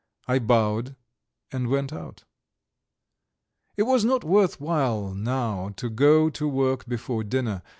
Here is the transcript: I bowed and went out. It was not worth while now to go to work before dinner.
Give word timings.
I 0.27 0.39
bowed 0.39 0.95
and 1.51 1.67
went 1.67 1.93
out. 1.93 2.23
It 3.77 3.83
was 3.83 4.03
not 4.03 4.23
worth 4.23 4.59
while 4.59 5.13
now 5.13 5.69
to 5.77 5.91
go 5.91 6.31
to 6.31 6.47
work 6.47 6.87
before 6.87 7.23
dinner. 7.23 7.61